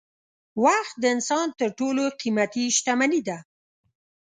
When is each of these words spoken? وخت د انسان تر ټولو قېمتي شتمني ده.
وخت 0.63 0.95
د 0.99 1.03
انسان 1.15 1.47
تر 1.59 1.69
ټولو 1.79 2.03
قېمتي 2.19 2.63
شتمني 2.77 3.21
ده. 3.27 3.37